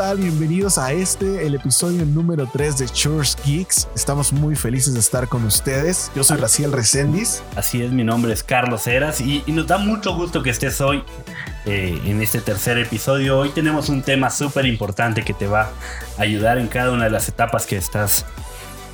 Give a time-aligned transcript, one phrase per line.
[0.00, 0.16] tal?
[0.16, 3.86] Bienvenidos a este, el episodio número 3 de Church Geeks.
[3.94, 6.10] Estamos muy felices de estar con ustedes.
[6.14, 7.42] Yo soy Raciel Recendis.
[7.54, 11.04] Así es, mi nombre es Carlos Heras y, nos da mucho gusto que estés hoy
[11.66, 13.40] eh, en este tercer episodio.
[13.40, 15.70] Hoy tenemos un tema súper importante que te va
[16.16, 18.24] a ayudar en cada una de las etapas que estás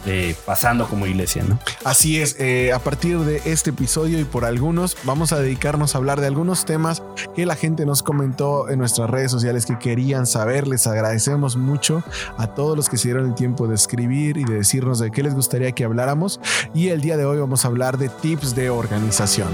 [0.07, 1.59] eh, pasando como iglesia, ¿no?
[1.85, 5.99] Así es, eh, a partir de este episodio y por algunos, vamos a dedicarnos a
[5.99, 7.03] hablar de algunos temas
[7.35, 10.69] que la gente nos comentó en nuestras redes sociales que querían saber.
[10.69, 12.05] Les agradecemos mucho
[12.39, 15.23] a todos los que se dieron el tiempo de escribir y de decirnos de qué
[15.23, 16.41] les gustaría que habláramos.
[16.73, 19.49] Y el día de hoy vamos a hablar de tips de organización.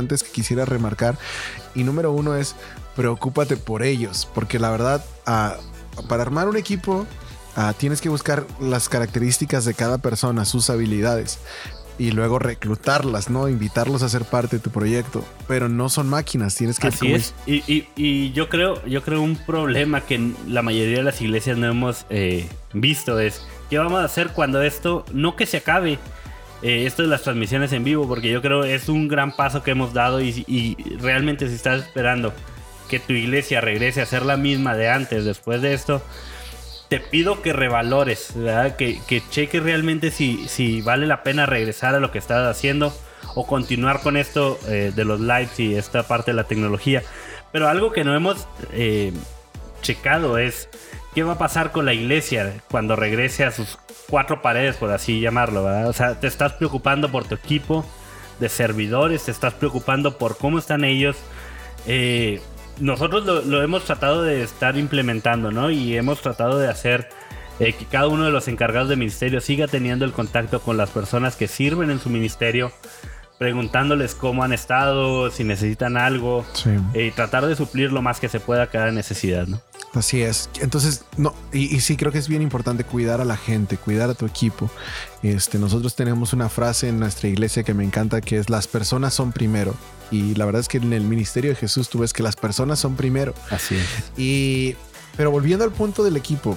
[0.00, 1.16] Importantes que quisiera remarcar.
[1.74, 2.54] Y número uno es,
[2.96, 5.56] preocúpate por ellos, porque la verdad, ah,
[6.08, 7.06] para armar un equipo,
[7.56, 11.38] ah, tienes que buscar las características de cada persona, sus habilidades.
[11.98, 13.46] Y luego reclutarlas, ¿no?
[13.50, 15.22] Invitarlos a ser parte de tu proyecto.
[15.46, 16.88] Pero no son máquinas, tienes que...
[16.88, 17.34] Así es.
[17.44, 22.06] Y, yo creo, yo creo un problema que la mayoría de las iglesias no hemos
[22.08, 25.98] eh, visto es, ¿qué vamos a hacer cuando esto, no que se acabe,
[26.62, 29.72] eh, esto de las transmisiones en vivo, porque yo creo es un gran paso que
[29.72, 32.32] hemos dado y, realmente si estás esperando
[32.88, 36.02] que tu iglesia regrese a ser la misma de antes, después de esto,
[36.88, 38.34] te pido que revalores,
[38.76, 42.92] Que, que cheques realmente si, si vale la pena regresar a lo que estás haciendo
[43.34, 47.02] o continuar con esto eh, de los lives y esta parte de la tecnología.
[47.52, 49.12] Pero algo que no hemos eh,
[49.82, 50.68] checado es
[51.14, 55.20] qué va a pasar con la iglesia cuando regrese a sus cuatro paredes, por así
[55.20, 55.88] llamarlo, ¿verdad?
[55.88, 57.84] O sea, te estás preocupando por tu equipo
[58.38, 61.16] de servidores, te estás preocupando por cómo están ellos.
[61.86, 62.40] Eh,
[62.78, 65.70] nosotros lo, hemos tratado de estar implementando, ¿no?
[65.70, 67.08] Y hemos tratado de hacer
[67.58, 70.90] eh, que cada uno de los encargados de ministerio siga teniendo el contacto con las
[70.90, 72.72] personas que sirven en su ministerio,
[73.38, 76.46] preguntándoles cómo han estado, si necesitan algo,
[76.94, 79.60] eh, y tratar de suplir lo más que se pueda cada necesidad, ¿no?
[79.94, 80.48] Así es.
[80.60, 84.14] Entonces, no, y, sí creo que es bien importante cuidar a la gente, cuidar a
[84.14, 84.70] tu equipo.
[85.22, 89.14] Este, nosotros tenemos una frase en nuestra iglesia que me encanta que es las personas
[89.14, 89.74] son primero.
[90.12, 92.78] Y la verdad es que en el ministerio de Jesús tú ves que las personas
[92.78, 93.34] son primero.
[93.50, 93.86] Así es.
[94.16, 94.76] Y
[95.16, 96.56] pero volviendo al punto del equipo,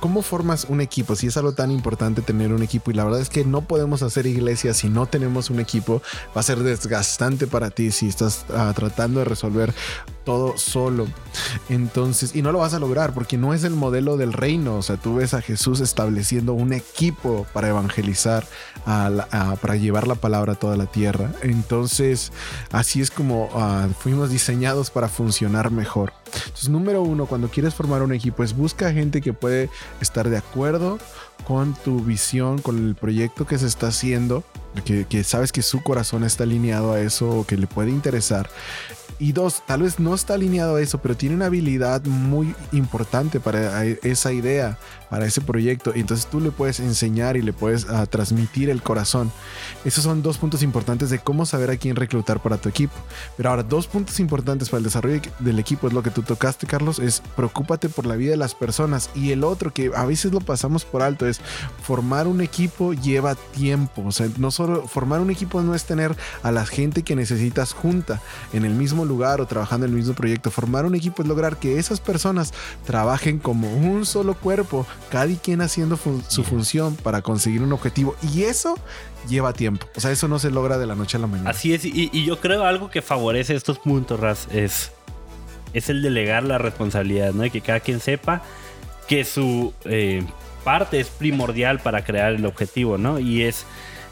[0.00, 1.16] ¿cómo formas un equipo?
[1.16, 4.02] Si es algo tan importante tener un equipo y la verdad es que no podemos
[4.02, 6.02] hacer iglesia si no tenemos un equipo,
[6.36, 9.74] va a ser desgastante para ti si estás ah, tratando de resolver
[10.24, 11.06] todo solo.
[11.68, 14.76] Entonces, y no lo vas a lograr porque no es el modelo del reino.
[14.76, 18.46] O sea, tú ves a Jesús estableciendo un equipo para evangelizar,
[18.84, 21.32] para llevar la palabra a toda la tierra.
[21.42, 22.32] Entonces,
[22.70, 26.12] así es como ah, fuimos diseñados para funcionar mejor.
[26.26, 29.59] Entonces, número uno, cuando quieres formar un equipo, es busca gente que puede
[30.00, 30.98] estar de acuerdo
[31.46, 34.44] con tu visión, con el proyecto que se está haciendo,
[34.84, 38.48] que, que, sabes que su corazón está alineado a eso o que le puede interesar
[39.20, 43.38] y dos, tal vez no está alineado a eso, pero tiene una habilidad muy importante
[43.38, 44.78] para esa idea,
[45.10, 45.92] para ese proyecto.
[45.94, 49.30] Y entonces tú le puedes enseñar y le puedes ah, transmitir el corazón.
[49.84, 52.94] Esos son dos puntos importantes de cómo saber a quién reclutar para tu equipo.
[53.36, 56.66] Pero ahora, dos puntos importantes para el desarrollo del equipo es lo que tú tocaste,
[56.66, 59.10] Carlos, es preocúpate por la vida de las personas.
[59.14, 61.42] Y el otro que a veces lo pasamos por alto es
[61.82, 64.02] formar un equipo lleva tiempo.
[64.06, 67.74] O sea, no solo formar un equipo no es tener a la gente que necesitas
[67.74, 68.22] junta
[68.54, 70.50] en el mismo lugar o trabajando en el mismo proyecto.
[70.50, 72.52] Formar un equipo es lograr que esas personas
[72.86, 75.98] trabajen como un solo cuerpo, cada quien haciendo
[76.28, 78.16] su función para conseguir un objetivo.
[78.34, 78.76] Y eso
[79.28, 79.86] lleva tiempo.
[79.96, 81.50] O sea, eso no se logra de la noche a la mañana.
[81.50, 81.84] Así es.
[81.84, 84.92] Y, yo creo algo que favorece estos puntos, Raz, es,
[85.72, 87.44] es el delegar la responsabilidad, ¿no?
[87.44, 88.42] Y que cada quien sepa
[89.08, 90.24] que su eh,
[90.64, 93.18] parte es primordial para crear el objetivo, ¿no?
[93.18, 93.64] Y es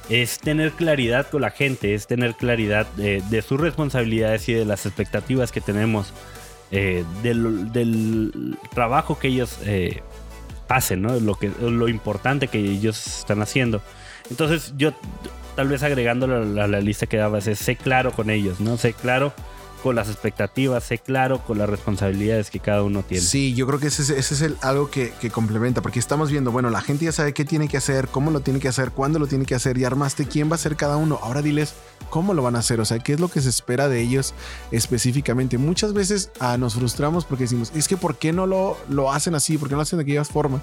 [0.08, 4.86] es tener claridad con la gente, es tener claridad de, sus responsabilidades y de las
[4.86, 6.12] expectativas que tenemos
[6.70, 10.02] eh, del, trabajo que ellos eh,
[10.68, 11.18] hacen, ¿no?
[11.20, 13.82] Lo, que, lo importante que ellos están haciendo.
[14.30, 14.92] Entonces yo
[15.56, 18.76] tal vez agregando a la, lista que dabas es sé claro con ellos, ¿no?
[18.76, 19.32] Sé claro
[19.82, 23.24] con las expectativas, sé claro con las responsabilidades que cada uno tiene.
[23.24, 26.80] Sí, yo creo que ese, es el, algo que, complementa, porque estamos viendo, bueno, la
[26.80, 29.44] gente ya sabe qué tiene que hacer, cómo lo tiene que hacer, cuándo lo tiene
[29.46, 31.18] que hacer, y armaste quién va a ser cada uno.
[31.22, 31.74] Ahora diles
[32.10, 34.34] cómo lo van a hacer, o sea, qué es lo que se espera de ellos
[34.72, 35.58] específicamente.
[35.58, 39.34] Muchas veces ah, nos frustramos porque decimos, es que ¿por qué no lo, lo hacen
[39.34, 39.58] así?
[39.58, 40.60] ¿Por qué no lo hacen de aquella forma?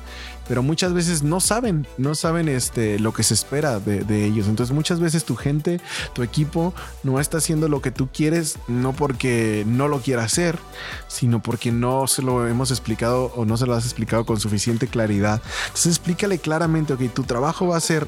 [0.48, 4.48] Pero muchas veces no saben, no saben este, lo que se espera de, de ellos.
[4.48, 5.80] Entonces muchas veces tu gente,
[6.14, 10.24] tu equipo no está haciendo lo que tú quieres, no por porque no lo quiera
[10.24, 10.58] hacer,
[11.08, 14.88] sino porque no se lo hemos explicado o no se lo has explicado con suficiente
[14.88, 15.44] claridad.
[15.68, 18.08] Entonces explícale claramente, ok, tu trabajo va a ser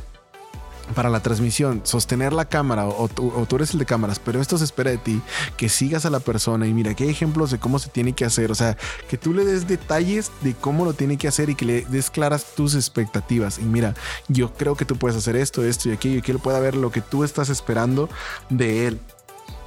[0.95, 4.63] para la transmisión, sostener la cámara o tú, eres el de cámaras, pero esto se
[4.63, 5.21] espera de ti,
[5.57, 8.25] que sigas a la persona y mira, que hay ejemplos de cómo se tiene que
[8.25, 8.77] hacer, o sea,
[9.09, 12.09] que tú le des detalles de cómo lo tiene que hacer y que le des
[12.09, 13.59] claras tus expectativas.
[13.59, 13.95] Y mira,
[14.27, 16.75] yo creo que tú puedes hacer esto, esto y aquello, y que él pueda ver
[16.75, 18.09] lo que tú estás esperando
[18.49, 18.99] de él.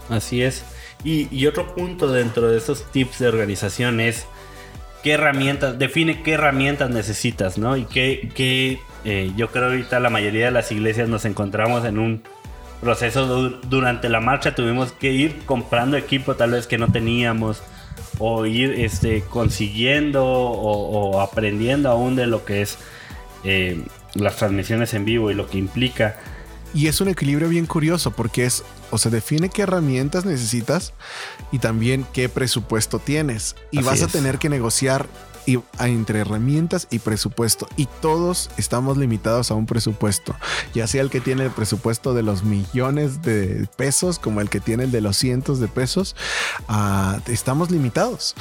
[0.08, 0.64] Así es.
[1.02, 4.26] Y, otro punto dentro de esos tips de organización es
[5.02, 7.76] qué herramientas, define qué herramientas necesitas, ¿no?
[7.76, 11.98] Y qué, qué eh, yo creo ahorita la mayoría de las iglesias nos encontramos en
[11.98, 12.22] un
[12.80, 17.62] proceso durante la marcha tuvimos que ir comprando equipo tal vez que no teníamos
[18.18, 22.78] o ir este, consiguiendo o, aprendiendo aún de lo que es
[23.44, 23.82] eh,
[24.14, 26.18] las transmisiones en vivo y lo que implica.
[26.74, 30.92] Y es un equilibrio bien curioso porque es, o se define qué herramientas necesitas
[31.50, 33.56] y también qué presupuesto tienes.
[33.70, 35.08] Y vas a tener que negociar
[35.46, 37.68] y, entre herramientas y presupuesto.
[37.76, 40.36] Y todos estamos limitados a un presupuesto,
[40.74, 44.60] ya sea el que tiene el presupuesto de los millones de pesos como el que
[44.60, 46.14] tiene el de los cientos de pesos.
[46.68, 48.34] Ah, estamos limitados.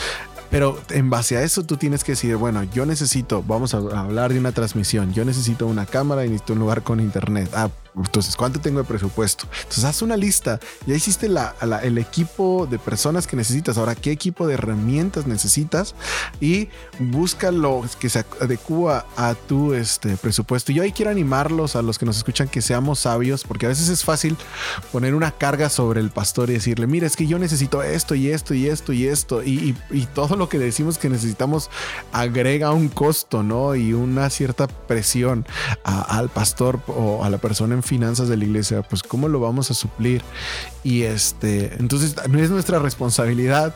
[0.49, 4.33] Pero en base a eso tú tienes que decir, bueno, yo necesito, vamos a hablar
[4.33, 7.51] de una transmisión, yo necesito una cámara y necesito un lugar con internet.
[7.53, 9.45] Ah, entonces, ¿cuánto tengo de presupuesto?
[9.57, 10.59] Entonces, haz una lista.
[10.85, 13.77] Ya hiciste el equipo de personas que necesitas.
[13.77, 15.95] Ahora, ¿qué equipo de herramientas necesitas?
[16.39, 16.69] Y
[16.99, 20.71] busca lo que se adecua a tu este, presupuesto.
[20.71, 23.89] Yo ahí quiero animarlos a los que nos escuchan que seamos sabios, porque a veces
[23.89, 24.37] es fácil
[24.91, 28.29] poner una carga sobre el pastor y decirle, mira, es que yo necesito esto y
[28.29, 29.43] esto y esto y esto.
[29.43, 29.75] Y,
[30.13, 31.69] todo lo que decimos que necesitamos
[32.11, 33.75] agrega un costo, ¿no?
[33.75, 35.45] Y una cierta presión
[35.83, 39.73] al pastor o a la persona finanzas de la iglesia, pues cómo lo vamos a
[39.73, 40.21] suplir.
[40.83, 43.75] Y este, entonces es nuestra responsabilidad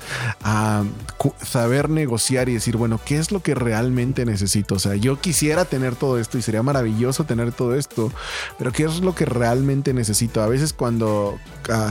[1.42, 4.76] saber negociar y decir, bueno, ¿qué es lo que realmente necesito?
[4.76, 8.12] O sea, yo quisiera tener todo esto y sería maravilloso tener todo esto,
[8.58, 10.42] pero ¿qué es lo que realmente necesito?
[10.42, 11.38] A veces cuando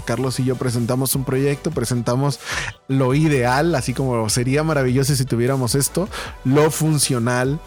[0.04, 2.40] Carlos y yo presentamos un proyecto, presentamos
[2.88, 6.08] lo ideal, así como sería maravilloso si tuviéramos esto,
[6.44, 7.60] lo funcional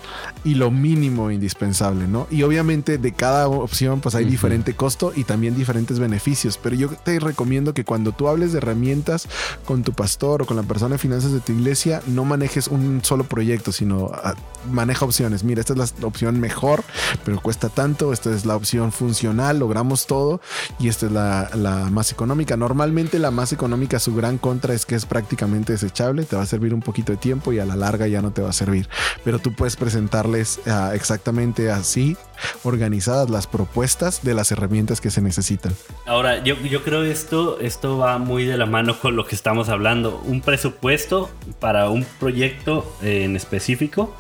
[0.44, 2.27] y lo mínimo indispensable, ¿no?
[2.30, 6.90] Y obviamente de cada opción pues hay diferente costo y también diferentes beneficios, pero yo
[6.90, 9.30] te recomiendo que cuando tú hables de herramientas
[9.64, 13.00] con tu pastor o con la persona de finanzas de tu iglesia, no manejes un
[13.02, 14.36] solo proyecto, sino ah,
[14.70, 15.46] maneja opciones.
[15.46, 16.84] Mira, esta es la opción mejor,
[17.24, 18.12] pero cuesta tanto.
[18.12, 20.42] Esta es la opción funcional, logramos todo.
[20.80, 22.58] Y esta es la, la más económica.
[22.58, 26.26] Normalmente la más económica, su gran contra es que es prácticamente desechable.
[26.26, 28.42] Te va a servir un poquito de tiempo y a la larga ya no te
[28.42, 28.90] va a servir.
[29.24, 32.18] Pero tú puedes presentarles ah, exactamente así,
[32.64, 35.74] organizadas las propuestas de las herramientas que se necesitan.
[36.06, 39.36] Ahora, yo, yo creo es esto, esto va muy de la mano con lo que
[39.36, 40.22] estamos hablando.
[40.25, 41.30] Un presupuesto
[41.60, 44.13] para un proyecto eh, en específico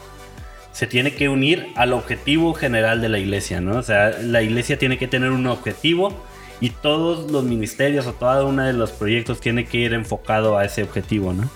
[0.71, 3.77] se tiene que unir al objetivo general de la iglesia, ¿no?
[3.77, 6.13] O sea, la iglesia tiene que tener un objetivo
[6.59, 10.65] y todos los ministerios o cada uno de los proyectos tiene que ir enfocado a
[10.65, 11.49] ese objetivo, ¿no?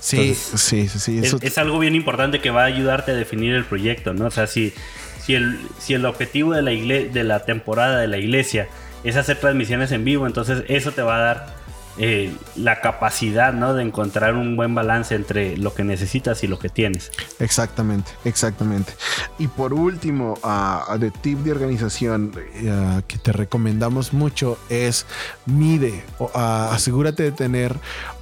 [0.00, 4.14] Sí, sí, sí, Es, algo bien importante que va a ayudarte a definir el proyecto,
[4.14, 4.26] ¿no?
[4.26, 4.72] O sea, si,
[5.20, 8.68] si, el, si el objetivo de la, de la temporada de la iglesia
[9.04, 10.26] es hacer transmisiones en vivo.
[10.26, 11.54] Entonces eso te va a dar
[11.98, 13.72] eh, la capacidad ¿no?
[13.72, 17.10] de encontrar un buen balance entre lo que necesitas y lo que tienes.
[17.38, 18.92] Exactamente, exactamente.
[19.38, 25.06] Y por último, uh, de tip de organización eh, que te recomendamos mucho es
[25.46, 27.74] mide, asegúrate de tener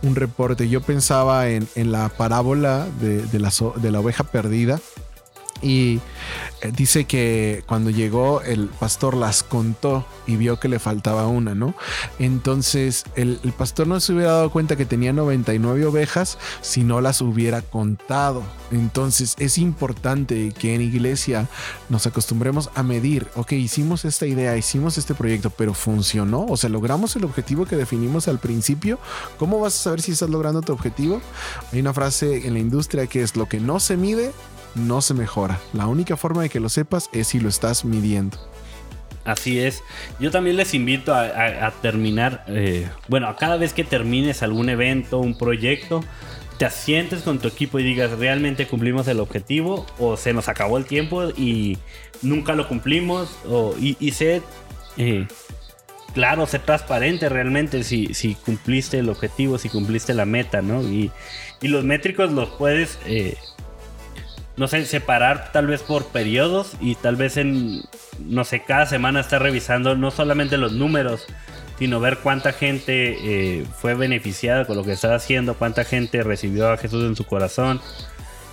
[0.03, 0.69] un reporte.
[0.69, 4.81] Yo pensaba en, la parábola de, la, de la oveja perdida
[5.65, 6.01] y
[6.61, 11.55] eh, dice que cuando llegó el pastor las contó y vio que le faltaba una,
[11.55, 11.75] ¿no?
[12.19, 17.23] Entonces el, pastor no se hubiera dado cuenta que tenía 99 ovejas si no las
[17.23, 18.43] hubiera contado.
[18.71, 21.49] Entonces es importante que en iglesia
[21.89, 26.69] nos acostumbremos a medir, ok, hicimos esta idea, hicimos este proyecto, pero funcionó, o sea,
[26.69, 28.99] logramos el objetivo que definimos al principio.
[29.39, 31.23] ¿Cómo vas a saber si estás logrando tu objetivo?
[31.73, 34.33] Hay una frase en la industria que es lo que no se mide
[34.75, 35.59] no se mejora.
[35.73, 38.39] La única forma de que lo sepas es si lo estás midiendo.
[39.25, 39.83] Así es.
[40.21, 45.19] Yo también les invito a, terminar, eh, bueno, a cada vez que termines algún evento,
[45.19, 46.03] un proyecto,
[46.59, 49.87] te asientes con tu equipo y digas, ¿realmente cumplimos el objetivo?
[49.99, 51.79] ¿O se nos acabó el tiempo y
[52.23, 53.35] nunca lo cumplimos?
[53.49, 54.43] O, y, sé,
[54.99, 55.27] eh,
[56.13, 60.83] claro, sé transparente realmente si, cumpliste el objetivo, si cumpliste la meta, ¿no?
[60.83, 61.11] Y,
[61.63, 62.99] los métricos los puedes...
[63.07, 63.39] Eh,
[64.57, 67.83] no sé, separar tal vez por periodos y tal vez en,
[68.21, 71.27] no sé, cada semana estar revisando no solamente los números,
[71.79, 73.17] sino ver cuánta gente
[73.59, 77.25] eh, fue beneficiada con lo que estás haciendo, cuánta gente recibió a Jesús en su
[77.25, 77.81] corazón.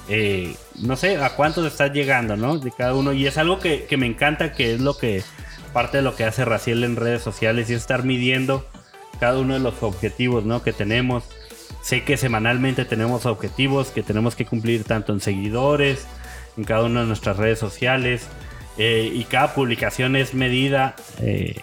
[0.10, 2.58] Eh, no sé a cuántos estás llegando, ¿no?
[2.58, 3.14] De cada uno.
[3.14, 5.24] Y es algo que, que me encanta, que es lo que
[5.72, 8.66] parte de lo que hace Raciel en redes sociales y estar midiendo
[9.20, 10.64] cada uno de los objetivos ¿no?
[10.64, 11.24] que tenemos.
[11.82, 16.06] Sé que semanalmente tenemos objetivos que tenemos que cumplir tanto en seguidores,
[16.58, 18.28] en cada una de nuestras redes sociales.
[18.78, 21.56] Eh, y cada publicación es medida eh,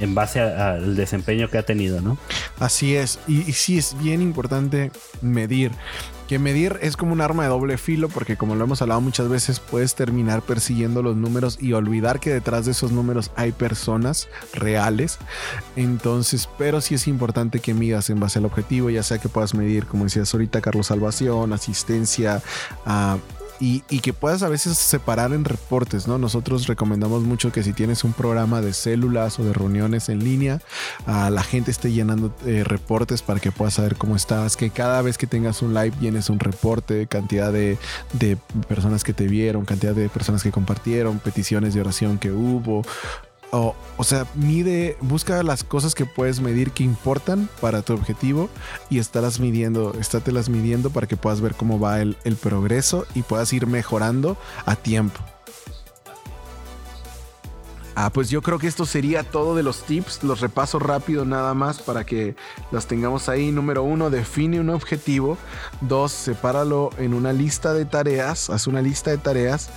[0.00, 2.18] en base al desempeño que ha tenido, ¿no?
[2.58, 3.18] Así es.
[3.26, 4.90] Y, y sí es bien importante
[5.22, 5.72] medir
[6.26, 9.28] que medir es como un arma de doble filo porque como lo hemos hablado muchas
[9.28, 14.28] veces puedes terminar persiguiendo los números y olvidar que detrás de esos números hay personas
[14.52, 15.18] reales.
[15.76, 19.54] Entonces, pero sí es importante que midas en base al objetivo, ya sea que puedas
[19.54, 22.42] medir, como decías ahorita, Carlos Salvación, asistencia,
[22.84, 23.18] a
[23.60, 26.18] y, que puedas a veces separar en reportes, ¿no?
[26.18, 30.60] Nosotros recomendamos mucho que si tienes un programa de células o de reuniones en línea,
[31.06, 35.02] a la gente esté llenando eh, reportes para que puedas saber cómo estás, que cada
[35.02, 37.78] vez que tengas un live llenes un reporte, cantidad de,
[38.12, 38.36] de
[38.68, 42.82] personas que te vieron, cantidad de personas que compartieron, peticiones de oración que hubo,
[43.56, 48.48] o, sea, mide, busca las cosas que puedes medir que importan para tu objetivo
[48.90, 53.52] y estarás midiendo, estátelas midiendo para que puedas ver cómo va el, progreso y puedas
[53.52, 55.20] ir mejorando a tiempo.
[57.98, 60.22] Ah, pues yo creo que esto sería todo de los tips.
[60.22, 62.36] Los repaso rápido nada más para que
[62.70, 63.50] las tengamos ahí.
[63.52, 65.38] Número uno, define un objetivo.
[65.80, 68.50] Dos, sepáralo en una lista de tareas.
[68.50, 69.70] Haz una lista de tareas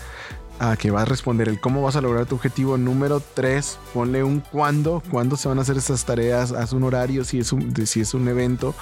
[0.59, 2.77] a que vas a responder el cómo vas a lograr tu objetivo.
[2.77, 7.23] Número 3, ponle un cuándo, cuándo se van a hacer esas tareas, haz un horario
[7.23, 8.75] si es un, si es un evento.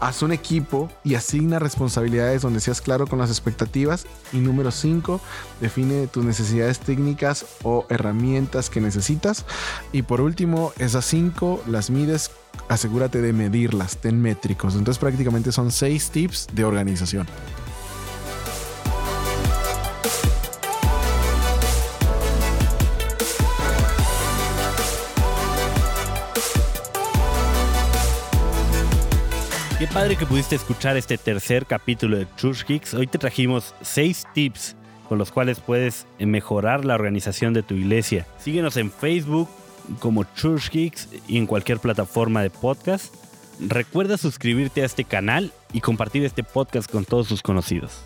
[0.00, 4.04] Haz un equipo y asigna responsabilidades donde seas claro con las expectativas.
[4.32, 5.20] Y número 5,
[5.60, 9.44] define tus necesidades técnicas o herramientas que necesitas.
[9.92, 12.32] Y por último, esas 5 las mides,
[12.68, 14.74] asegúrate de medirlas, ten métricos.
[14.74, 17.28] Entonces prácticamente son 6 tips de organización.
[29.92, 32.94] Padre que pudiste escuchar este tercer capítulo de Church Geeks.
[32.94, 34.74] Hoy te trajimos seis tips
[35.06, 38.26] con los cuales puedes mejorar la organización de tu iglesia.
[38.38, 39.50] Síguenos en Facebook
[39.98, 43.14] como Church Geeks y en cualquier plataforma de podcast.
[43.60, 48.00] Recuerda suscribirte a este canal y compartir este podcast con todos sus conocidos.